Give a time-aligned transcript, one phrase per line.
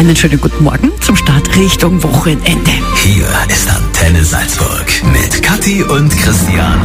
[0.00, 2.70] Einen schönen guten Morgen zum Start Richtung Wochenende.
[3.04, 6.80] Hier ist Antenne Salzburg mit Kathi und Christian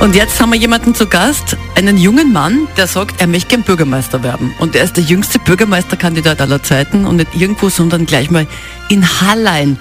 [0.00, 3.62] Und jetzt haben wir jemanden zu Gast, einen jungen Mann, der sagt, er möchte gern
[3.62, 4.52] Bürgermeister werden.
[4.58, 8.46] Und er ist der jüngste Bürgermeisterkandidat aller Zeiten und nicht irgendwo, sondern gleich mal
[8.90, 9.78] in Hallein.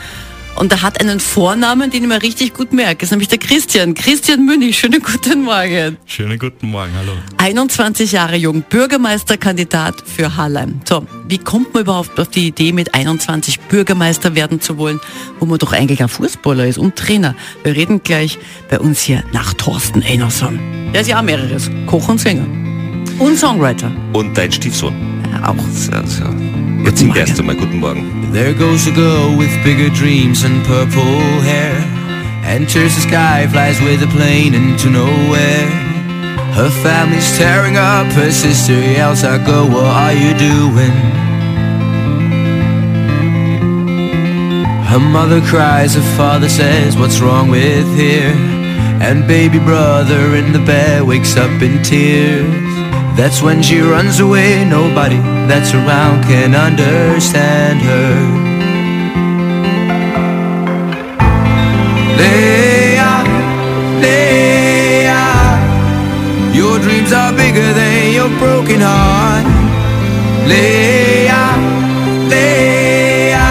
[0.56, 2.98] Und er hat einen Vornamen, den ich mir richtig gut merke.
[2.98, 3.94] Das ist nämlich der Christian.
[3.94, 4.78] Christian Münich.
[4.78, 5.98] Schönen guten Morgen.
[6.06, 7.14] Schönen guten Morgen, hallo.
[7.38, 10.82] 21 Jahre jung, Bürgermeisterkandidat für Hallein.
[10.88, 15.00] So, wie kommt man überhaupt auf die Idee, mit 21 Bürgermeister werden zu wollen,
[15.40, 17.36] wo man doch eigentlich ein Fußballer ist und Trainer?
[17.64, 18.38] Wir reden gleich
[18.70, 20.60] bei uns hier nach Thorsten Enerson.
[20.94, 21.70] Der ist ja auch mehreres.
[21.86, 22.46] Koch und Sänger.
[23.20, 23.92] Und Songwriter.
[24.14, 24.94] Und dein Stiefsohn.
[25.32, 25.68] Ja, auch.
[25.72, 26.69] Sehr, sehr.
[26.86, 28.32] Jetzt Guten Morgen.
[28.32, 31.76] There goes a girl with bigger dreams and purple hair.
[32.44, 35.68] Enters the sky, flies with a plane into nowhere.
[36.54, 40.96] Her family's tearing up, her sister yells out, Girl, what are you doing?
[44.90, 48.34] Her mother cries, her father says, What's wrong with here?
[49.02, 52.79] And baby brother in the bed wakes up in tears.
[53.20, 55.18] That's when she runs away, nobody
[55.50, 58.16] that's around can understand her.
[62.18, 63.14] Leia,
[64.04, 65.26] Leia,
[66.56, 69.46] your dreams are bigger than your broken heart.
[70.48, 71.44] Leia,
[72.32, 73.50] Leia,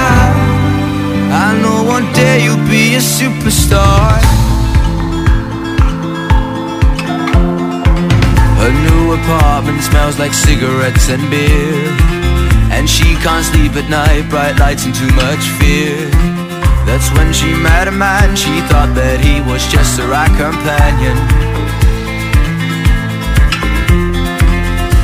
[1.44, 4.37] I know one day you'll be a superstar.
[9.28, 11.76] Apartment smells like cigarettes and beer.
[12.72, 16.08] And she can't sleep at night, bright lights and too much fear.
[16.88, 21.16] That's when she met a man, she thought that he was just the right companion.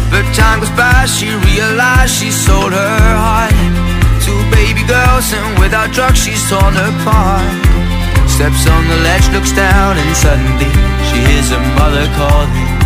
[0.09, 3.53] But time goes by, she realized she sold her heart
[4.25, 7.45] to baby girls, and without drugs, she's torn apart.
[8.25, 10.73] Steps on the ledge, looks down, and suddenly
[11.13, 12.84] she hears her mother calling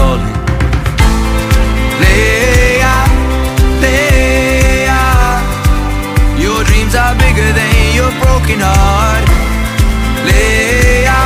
[0.00, 0.36] calling.
[2.02, 2.96] Leia,
[3.82, 5.02] Leia,
[6.44, 9.26] your dreams are bigger than your broken heart.
[10.28, 11.20] Leia,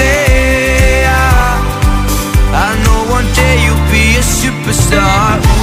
[0.00, 1.20] Leia,
[2.66, 5.59] I know one day you'll be a superstar.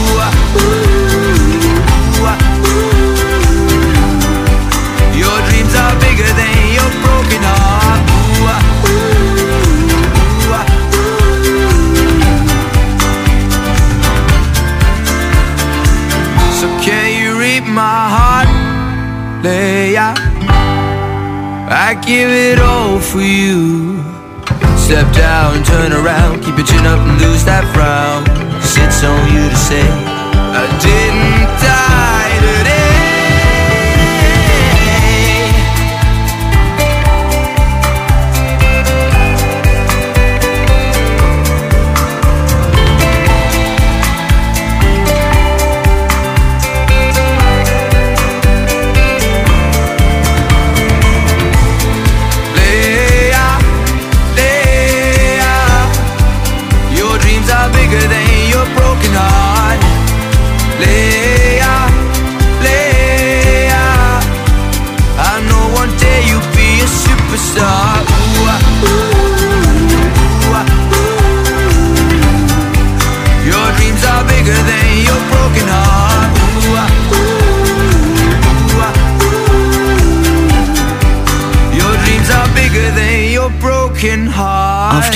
[22.18, 24.02] Give it all for you.
[24.76, 28.24] Step down, and turn around, keep your chin up and lose that frown.
[28.58, 29.86] it's on you to say
[30.62, 32.67] I didn't die today.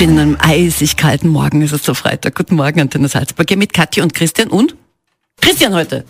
[0.08, 2.34] An einem eisig kalten Morgen ist es so Freitag.
[2.34, 3.46] Guten Morgen, Antenne Salzburg.
[3.48, 4.74] Hier mit Katja und Christian und
[5.40, 6.04] Christian heute.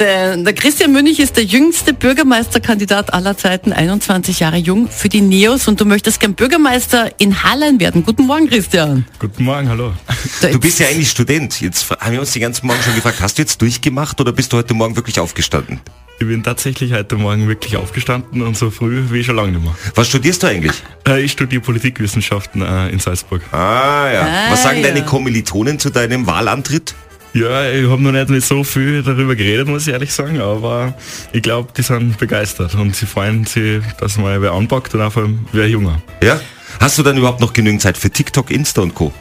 [0.00, 5.20] Der, der Christian Münch ist der jüngste Bürgermeisterkandidat aller Zeiten, 21 Jahre jung für die
[5.20, 8.02] Neos und du möchtest gern Bürgermeister in Hallein werden.
[8.04, 9.04] Guten Morgen, Christian.
[9.20, 9.92] Guten Morgen, hallo.
[10.40, 11.60] Du bist ja eigentlich Student.
[11.60, 14.52] Jetzt haben wir uns den ganzen Morgen schon gefragt, hast du jetzt durchgemacht oder bist
[14.52, 15.80] du heute Morgen wirklich aufgestanden?
[16.18, 19.74] Ich bin tatsächlich heute Morgen wirklich aufgestanden und so früh wie schon lange nicht mehr.
[19.96, 20.72] Was studierst du eigentlich?
[21.06, 23.42] Äh, Ich studiere Politikwissenschaften äh, in Salzburg.
[23.52, 24.22] Ah ja.
[24.22, 24.88] Ah, Was sagen ja.
[24.88, 26.94] deine Kommilitonen zu deinem Wahlantritt?
[27.34, 30.94] Ja, ich habe noch nicht mit so viel darüber geredet, muss ich ehrlich sagen, aber
[31.32, 35.10] ich glaube, die sind begeistert und sie freuen sich, dass mal wer anpackt und auch
[35.12, 36.02] vor allem wer junger.
[36.22, 36.38] Ja?
[36.78, 39.12] Hast du dann überhaupt noch genügend Zeit für TikTok, Insta und Co?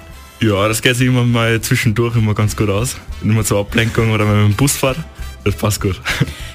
[0.41, 2.97] Ja, das geht sich immer mal zwischendurch immer ganz gut aus.
[3.23, 4.97] Immer zur Ablenkung oder wenn man mit dem Bus fährt.
[5.43, 5.99] Das passt gut.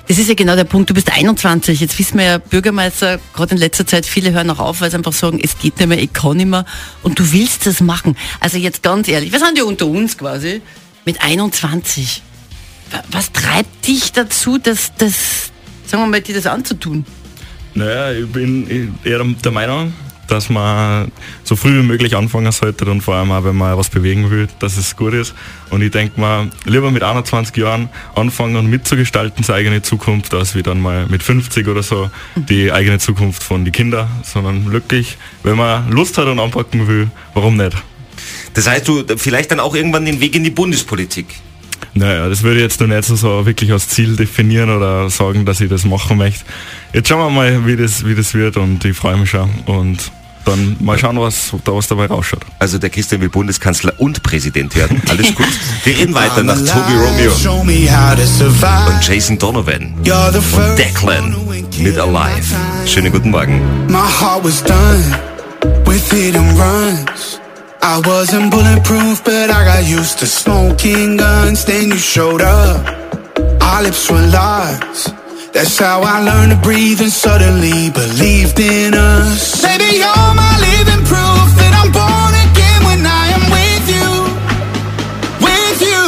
[0.06, 0.88] Das ist ja genau der Punkt.
[0.88, 1.80] Du bist 21.
[1.80, 4.96] Jetzt wissen wir ja, Bürgermeister, gerade in letzter Zeit, viele hören auch auf, weil sie
[4.96, 6.64] einfach sagen, es geht nicht mehr, ich kann nicht mehr.
[7.02, 8.16] Und du willst das machen.
[8.38, 10.62] Also jetzt ganz ehrlich, wir sind ja unter uns quasi.
[11.04, 12.22] Mit 21.
[12.92, 15.50] Wa- Was treibt dich dazu, das, das,
[15.86, 17.04] sagen wir mal, dir das anzutun?
[17.74, 19.92] Naja, ich bin eher der Meinung,
[20.26, 21.10] dass man
[21.44, 24.48] so früh wie möglich anfangen sollte und vor allem auch, wenn man was bewegen will,
[24.58, 25.34] dass es gut ist.
[25.70, 30.54] Und ich denke mal, lieber mit 21 Jahren anfangen und mitzugestalten seine eigene Zukunft, als
[30.54, 35.18] wie dann mal mit 50 oder so die eigene Zukunft von den Kindern, sondern wirklich,
[35.42, 37.76] wenn man Lust hat und anpacken will, warum nicht?
[38.54, 41.26] Das heißt, du vielleicht dann auch irgendwann den Weg in die Bundespolitik.
[41.94, 45.60] Naja, das würde ich jetzt noch nicht so, wirklich als Ziel definieren oder sagen, dass
[45.60, 46.44] ich das machen möchte.
[46.92, 49.50] Jetzt schauen wir mal, wie das, wie das wird und ich freue mich schon.
[49.66, 50.10] Und
[50.46, 52.42] dann mal schauen, was da was dabei rausschaut.
[52.58, 55.02] Also der Christian will Bundeskanzler und Präsident werden.
[55.08, 55.46] Alles gut.
[55.84, 58.94] Wir reden weiter nach Toby Romeo Show me how to survive.
[58.94, 61.34] und Jason Donovan und Declan
[61.78, 62.54] mit Alive.
[62.86, 63.60] Schönen guten Morgen.
[63.88, 65.02] My heart was done
[65.84, 67.40] with hit and runs.
[67.88, 71.64] I wasn't bulletproof, but I got used to smoking guns.
[71.64, 72.82] Then you showed up.
[73.62, 75.14] Our lips were locked.
[75.54, 79.62] That's how I learned to breathe and suddenly believed in us.
[79.62, 84.10] Baby, you're my living proof that I'm born again when I am with you.
[85.46, 86.02] With you,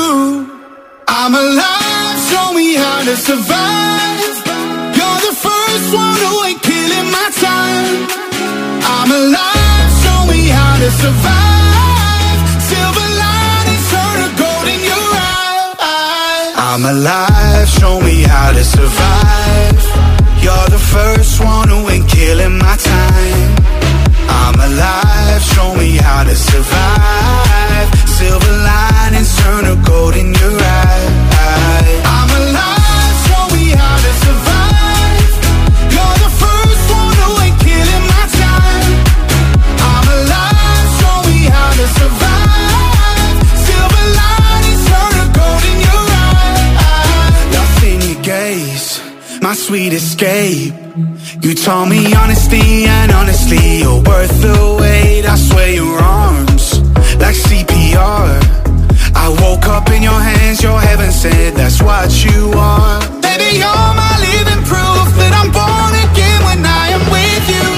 [1.06, 2.19] I'm alive.
[2.26, 4.34] Show me how to survive.
[4.98, 8.02] You're the first one who ain't killing my time.
[8.82, 11.57] I'm alive, show me how to survive.
[16.88, 19.82] I'm alive, show me how to survive.
[20.40, 23.56] You're the first one who ain't killing my time.
[24.26, 27.88] I'm alive, show me how to survive.
[28.08, 30.57] Silver linings turn to gold in your
[49.48, 50.74] my sweet escape.
[51.40, 55.24] You taught me honesty, and honestly, you're worth the wait.
[55.24, 56.64] I swear your arms,
[57.16, 58.28] like CPR.
[59.24, 63.00] I woke up in your hands, your heaven said that's what you are.
[63.24, 67.68] Baby, you're my living proof that I'm born again when I am with you.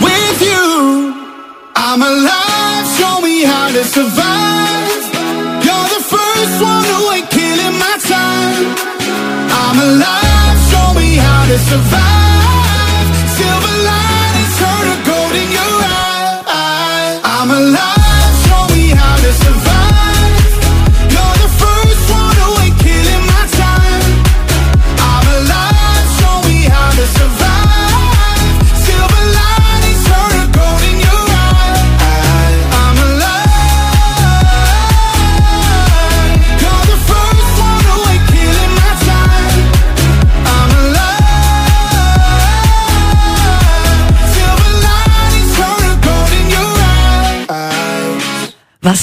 [0.00, 0.64] With you,
[1.76, 5.02] I'm alive, show me how to survive.
[5.66, 8.64] You're the first one who ain't killing my time.
[9.60, 10.27] I'm alive,
[11.48, 12.37] to survive.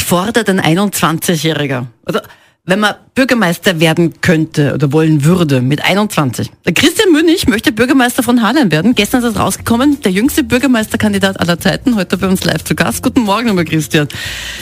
[0.05, 1.87] Fordert ein 21-Jähriger?
[2.07, 2.21] Oder
[2.67, 6.51] wenn man Bürgermeister werden könnte oder wollen würde mit 21.
[6.65, 8.95] Der Christian Münich möchte Bürgermeister von Hallein werden.
[8.95, 13.03] Gestern ist es rausgekommen, der jüngste Bürgermeisterkandidat aller Zeiten, heute bei uns live zu Gast.
[13.03, 14.07] Guten Morgen, lieber Christian.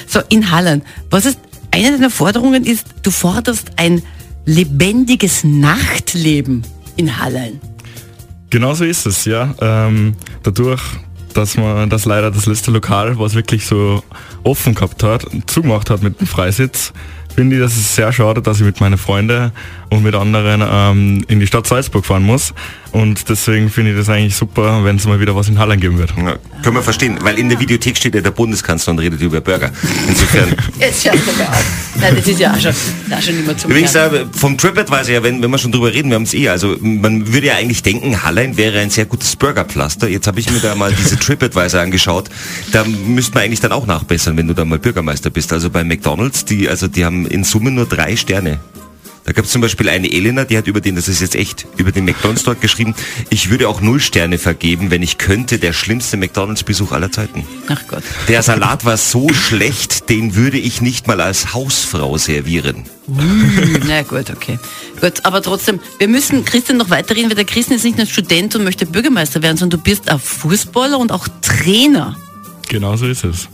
[0.07, 0.81] So, in Hallein.
[1.09, 1.39] Was ist,
[1.71, 4.01] eine deiner Forderungen ist, du forderst ein
[4.45, 6.63] lebendiges Nachtleben
[6.97, 7.59] in Hallein.
[8.49, 9.55] Genau so ist es, ja.
[9.61, 10.81] Ähm, dadurch,
[11.33, 14.03] dass man das leider das letzte Lokal, was wirklich so
[14.43, 16.93] offen gehabt hat, zugemacht hat mit dem Freisitz,
[17.35, 19.51] finde ich, dass es sehr schade, dass ich mit meinen Freunden
[19.89, 22.53] und mit anderen ähm, in die Stadt Salzburg fahren muss.
[22.91, 25.97] Und deswegen finde ich das eigentlich super, wenn es mal wieder was in Hallein geben
[25.97, 26.13] wird.
[26.15, 29.41] Ja, können wir verstehen, weil in der Videothek steht ja der Bundeskanzler und redet über
[29.41, 29.71] Burger.
[30.07, 30.55] Insofern.
[30.79, 31.65] Jetzt mir auf.
[31.99, 35.23] Nein, das ist ja auch schon, auch schon immer zum Übrigens, äh, vom TripAdvisor, ja,
[35.23, 37.81] wenn, wenn wir schon drüber reden, wir haben es eh, also man würde ja eigentlich
[37.81, 40.07] denken, Hallein wäre ein sehr gutes Burgerpflaster.
[40.07, 42.29] Jetzt habe ich mir da mal diese TripAdvisor angeschaut.
[42.73, 45.51] Da müsste man eigentlich dann auch nachbessern, wenn du da mal Bürgermeister bist.
[45.51, 48.59] Also bei McDonalds, die, also die haben in Summe nur drei Sterne.
[49.25, 51.65] Da gab es zum Beispiel eine Elena, die hat über den, das ist jetzt echt,
[51.77, 52.93] über den McDonalds dort geschrieben,
[53.29, 57.45] ich würde auch null Sterne vergeben, wenn ich könnte, der schlimmste McDonalds-Besuch aller Zeiten.
[57.69, 58.03] Ach Gott.
[58.27, 62.83] Der Salat war so schlecht, den würde ich nicht mal als Hausfrau servieren.
[63.87, 64.59] Na gut, okay.
[64.99, 68.55] Gut, aber trotzdem, wir müssen Christian noch weiterreden, weil der Christian ist nicht nur Student
[68.55, 72.17] und möchte Bürgermeister werden, sondern du bist auch Fußballer und auch Trainer.
[72.67, 73.47] Genau so ist es.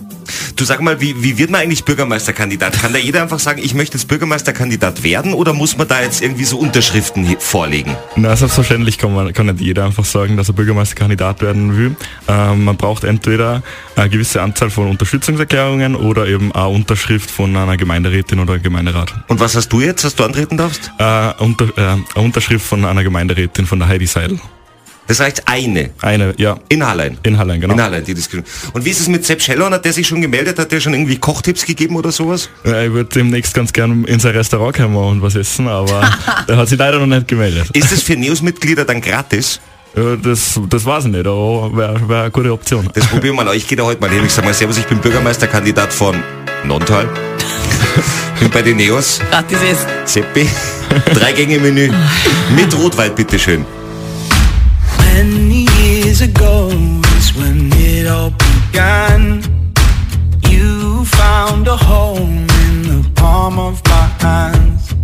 [0.59, 2.81] Du sag mal, wie, wie wird man eigentlich Bürgermeisterkandidat?
[2.81, 6.21] Kann da jeder einfach sagen, ich möchte jetzt Bürgermeisterkandidat werden oder muss man da jetzt
[6.21, 7.95] irgendwie so Unterschriften vorlegen?
[8.17, 11.95] Na, selbstverständlich kann, man, kann nicht jeder einfach sagen, dass er Bürgermeisterkandidat werden will.
[12.27, 13.63] Ähm, man braucht entweder
[13.95, 19.13] eine gewisse Anzahl von Unterstützungserklärungen oder eben eine Unterschrift von einer Gemeinderätin oder einem Gemeinderat.
[19.29, 20.91] Und was hast du jetzt, dass du antreten darfst?
[20.97, 24.41] Äh, unter, äh, eine Unterschrift von einer Gemeinderätin, von der Heidi Seidel.
[25.09, 25.89] Das reicht eine.
[26.03, 27.17] Eine, ja, In Hallein.
[27.23, 27.73] in Hallein, genau.
[27.73, 28.43] In Hallein, die Diskussion.
[28.73, 29.73] Und wie ist es mit Sepp Schellhorn?
[29.73, 30.59] Hat der sich schon gemeldet?
[30.59, 32.47] Hat der schon irgendwie Kochtipps gegeben oder sowas?
[32.63, 36.07] Ja, ich würde demnächst ganz gern in sein Restaurant kommen und was essen, aber
[36.47, 37.71] er hat sich leider noch nicht gemeldet.
[37.73, 39.59] Ist es für Neos-Mitglieder dann gratis?
[39.95, 42.87] Ja, das, das weiß ich nicht, aber wäre wär eine gute Option.
[42.93, 43.55] Das probieren wir mal.
[43.55, 44.23] Ich gehe da heute mal hin.
[44.23, 46.17] Ich sag mal, Servus, ich bin Bürgermeisterkandidat von
[46.65, 47.09] Nontal.
[48.39, 49.19] bin bei den Neos.
[49.31, 49.87] Gratis Essen.
[50.05, 50.47] Seppi.
[51.15, 51.91] Drei Gänge Menü.
[52.55, 53.65] Mit Rotwein, bitteschön.
[55.21, 56.69] Many years ago
[57.17, 59.43] is when it all began.
[60.47, 64.95] You found a home in the palm of my hands.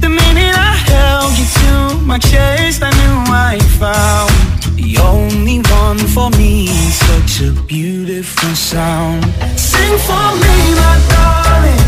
[0.00, 3.18] The minute I held you to my chest, I knew
[3.50, 4.32] I found
[4.80, 6.66] the only one for me.
[7.08, 9.24] Such a beautiful sound.
[9.60, 11.84] Sing for me, my darling.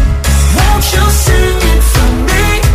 [0.57, 2.72] Won't you sing it for me?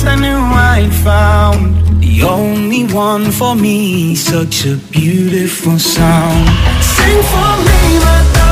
[0.00, 4.14] Chest, I knew I'd found the only one for me.
[4.14, 6.48] Such a beautiful sound.
[6.82, 8.49] Sing for me, my darling.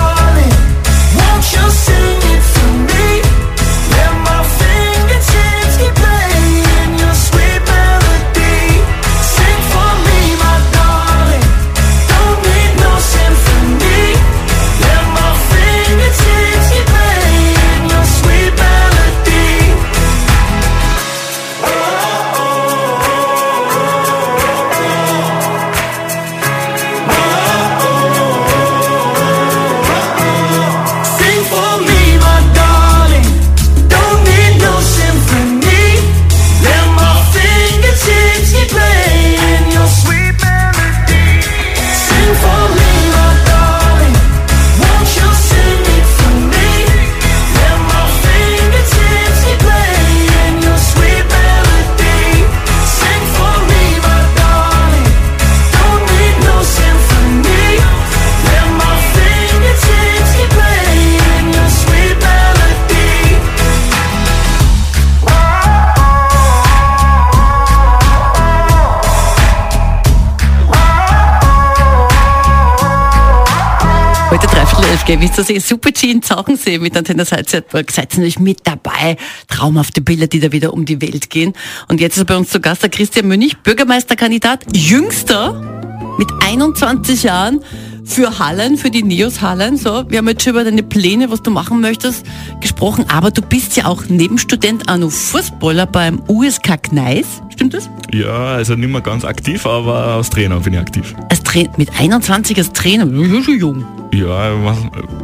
[75.09, 77.91] Wisst ihr, das ist Super G in Zauchensee mit Antenne Salzburg.
[77.91, 79.17] Seid ihr natürlich mit dabei.
[79.49, 81.55] Traumhafte Bilder, die da wieder um die Welt gehen.
[81.89, 85.89] Und jetzt ist bei uns zu Gast der Christian Münch, Bürgermeisterkandidat, jüngster,
[86.19, 87.65] mit 21 Jahren
[88.05, 89.79] für Hallen, für die Neos Hallen.
[89.79, 92.27] So, wir haben jetzt schon über deine Pläne, was du machen möchtest,
[92.61, 93.07] gesprochen.
[93.09, 97.27] Aber du bist ja auch Nebenstudent noch Fußballer beim USK Gneis.
[97.49, 97.89] Stimmt das?
[98.13, 101.15] Ja, also nicht mehr ganz aktiv, aber als Trainer bin ich aktiv.
[101.31, 103.98] Als Tra mit 21 als Trainer, du bist ja schon jung.
[104.13, 104.79] Ja, was-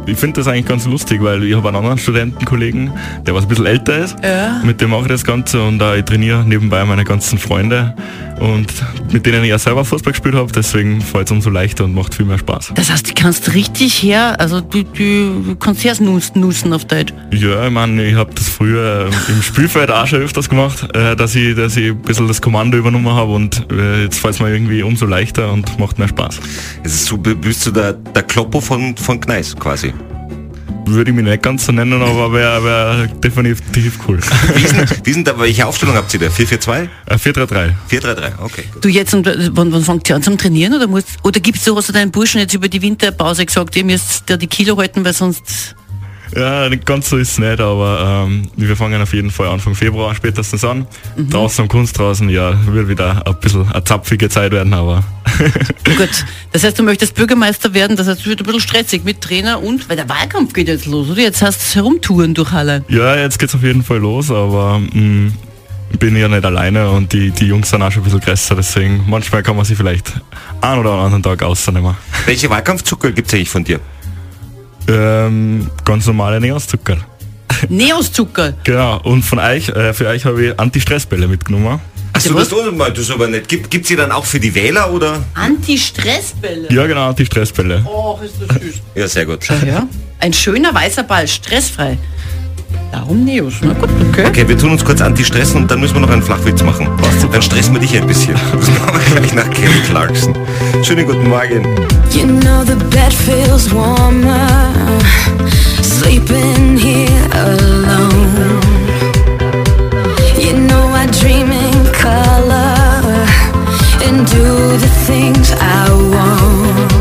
[0.05, 2.91] ich finde das eigentlich ganz lustig, weil ich habe einen anderen Studentenkollegen,
[3.25, 4.15] der was ein bisschen älter ist.
[4.23, 4.61] Ja.
[4.63, 7.95] Mit dem mache ich das Ganze und äh, ich trainiere nebenbei meine ganzen Freunde
[8.39, 8.67] und
[9.11, 12.13] mit denen ich ja selber Fußball gespielt habe, deswegen fällt es umso leichter und macht
[12.13, 12.73] viel mehr Spaß.
[12.75, 17.13] Das heißt, du kannst richtig her, also du, du kannst her nussen auf Deutsch.
[17.31, 21.15] Ja, ich meine, ich habe das früher äh, im Spielfeld auch schon öfters gemacht, äh,
[21.15, 24.41] dass ich, dass ich ein bisschen das Kommando übernommen habe und äh, jetzt fällt es
[24.41, 26.39] mir irgendwie umso leichter und macht mehr Spaß.
[26.83, 29.93] Es ist so, bist du der, der Kloppo von, von Gneis quasi.
[30.87, 34.19] Würde ich mich nicht ganz so nennen, aber wäre wär definitiv cool.
[34.53, 36.27] Wie ist denn, wie denn da, welche Aufstellung habt ihr da?
[36.27, 36.87] 4-4-2?
[37.07, 37.71] Äh, 4-3-3.
[37.89, 38.63] 4-3-3, okay.
[38.71, 38.85] Gut.
[38.85, 41.65] Du jetzt, und äh, wann, wann fängt ihr an zum Trainieren oder musst, oder gibt's
[41.65, 44.77] so, hast du deinen Burschen jetzt über die Winterpause gesagt, ihr müsst da die Kilo
[44.77, 45.75] halten, weil sonst,
[46.35, 50.15] Ja, ganz so ist es nicht, aber ähm, wir fangen auf jeden Fall Anfang Februar
[50.15, 50.87] spätestens an.
[51.17, 55.03] Draußen am Kunstrasen, ja, wird wieder ein bisschen eine zapfige Zeit werden, aber
[55.97, 59.21] Gut, das heißt, du möchtest Bürgermeister werden, das heißt, es wird ein bisschen stressig mit
[59.21, 61.21] Trainer und, weil der Wahlkampf geht jetzt los, oder?
[61.21, 62.83] Jetzt hast du herumtouren durch Halle.
[62.89, 65.31] ja, jetzt geht's auf jeden Fall los, aber mh,
[65.99, 69.03] bin ja nicht alleine und die, die Jungs sind auch schon ein bisschen größer, deswegen
[69.07, 70.13] manchmal kann man sich vielleicht
[70.61, 71.95] einen oder anderen Tag ausnehmen.
[72.25, 73.79] Welche Wahlkampfzucker gibt's eigentlich von dir?
[74.87, 76.97] Ähm, ganz normale Neoszucker.
[77.69, 78.53] Neoszucker.
[78.63, 81.79] Genau, und von euch, äh, für euch habe ich Anti-Stressbälle mitgenommen.
[82.13, 82.49] Achso, was?
[82.49, 83.49] das, das ist aber nicht.
[83.49, 85.23] Gibt, gibt's die dann auch für die Wähler oder?
[85.33, 86.71] Anti-Stressbälle.
[86.71, 87.85] Ja, genau, Anti-Stressbälle.
[87.85, 88.75] Oh, ist das süß.
[88.95, 89.39] Ja, sehr gut.
[89.65, 89.87] Ja.
[90.19, 91.97] Ein schöner weißer Ball, stressfrei.
[92.95, 93.55] Darum Neos.
[93.61, 94.25] Na gut, okay.
[94.25, 96.87] Okay, wir tun uns kurz anti-stressen und dann müssen wir noch einen Flachwitz machen.
[97.29, 98.35] Dann stressen wir dich ein bisschen.
[98.53, 100.33] Das machen wir gleich nach Kelly Clarkson.
[100.81, 101.65] Schönen guten Morgen.
[102.11, 104.47] You know the bed feels warmer
[105.81, 108.61] sleeping here alone.
[110.39, 113.27] You know I dream in color
[114.07, 116.93] and do the things I want.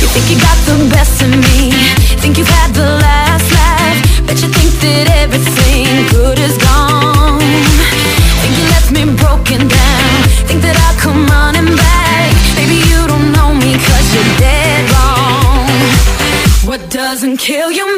[0.00, 1.72] You think you got the best of me,
[2.22, 3.19] think you've had the last
[4.82, 7.40] you that everything good is gone.
[8.40, 10.12] Think you left me broken down,
[10.48, 12.32] think that I'll come running back.
[12.56, 15.68] Maybe you don't know me cause you're dead wrong.
[16.68, 17.89] What doesn't kill you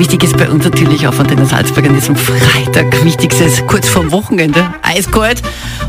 [0.00, 3.04] wichtig ist bei uns natürlich auch von den Salzburg an diesem Freitag.
[3.04, 4.72] Wichtigstes kurz vorm Wochenende.
[4.80, 5.42] Eiskalt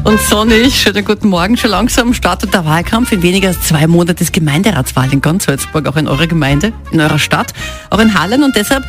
[0.04, 0.76] und sonnig.
[0.76, 1.56] Schönen guten Morgen.
[1.56, 3.13] Schon langsam startet der Wahlkampf.
[3.13, 7.00] In weniger als zwei Monaten ist Gemeinderatswahl in ganz Salzburg, auch in eurer Gemeinde, in
[7.00, 7.54] eurer Stadt,
[7.89, 8.43] auch in Hallen.
[8.43, 8.84] Und deshalb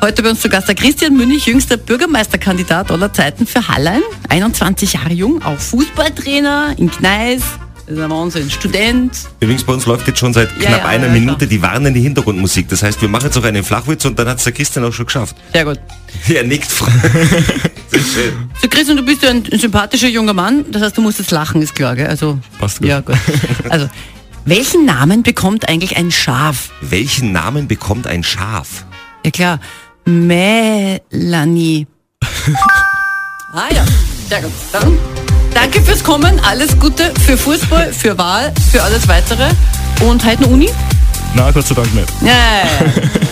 [0.00, 4.02] heute bei uns zu Gast der Christian Münich, jüngster Bürgermeisterkandidat aller Zeiten für Hallein.
[4.28, 7.42] 21 Jahre jung, auch Fußballtrainer in Gneis.
[7.88, 8.50] Das ist ein Wahnsinn.
[8.50, 9.12] Student.
[9.40, 11.48] Übrigens, bei uns läuft jetzt schon seit Ja, knapp ja, einer ja, Minute klar.
[11.48, 12.68] die warnende Hintergrundmusik.
[12.68, 14.92] Das heißt, wir machen jetzt auch einen Flachwitz und dann hat es der Christian auch
[14.92, 15.34] schon geschafft.
[15.54, 15.80] Sehr gut.
[16.28, 16.70] Er nickt.
[18.60, 21.30] So Christian, du bist ja ein, ein sympathischer junger Mann, das heißt, du musst jetzt
[21.30, 22.06] lachen, ist klar, gell?
[22.06, 22.88] Also, Passt gut.
[22.88, 23.16] Ja, gut.
[23.68, 23.88] Also,
[24.44, 26.70] welchen Namen bekommt eigentlich ein Schaf?
[26.80, 28.84] Welchen Namen bekommt ein Schaf?
[29.24, 29.60] Ja klar,
[30.04, 31.86] Melanie.
[33.52, 33.84] ah ja,
[34.28, 34.52] sehr gut.
[34.72, 34.98] Dann
[35.60, 39.48] danke fürs Kommen, alles Gute für Fußball, für Wahl, für alles Weitere
[40.02, 40.70] und heute eine Uni?
[41.34, 42.08] Na, Gott sei Dank nicht.
[42.22, 42.32] Ja, ja,
[42.86, 43.27] ja.